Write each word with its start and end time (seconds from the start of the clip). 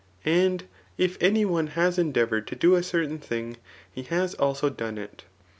And 0.25 0.63
if 0.97 1.15
any 1.21 1.45
one 1.45 1.67
has 1.77 1.99
endeavoured 1.99 2.47
to 2.47 2.55
do 2.55 2.73
a 2.73 2.81
certain 2.81 3.19
thing, 3.19 3.57
he 3.93 4.01
has 4.01 4.33
also 4.33 4.67
done 4.67 4.97
it. 4.97 5.25